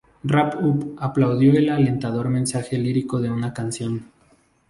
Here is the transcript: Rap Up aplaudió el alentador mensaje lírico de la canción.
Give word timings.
Rap 0.23 0.55
Up 0.59 0.95
aplaudió 0.97 1.53
el 1.53 1.69
alentador 1.69 2.27
mensaje 2.29 2.75
lírico 2.75 3.19
de 3.21 3.29
la 3.39 3.53
canción. 3.53 4.11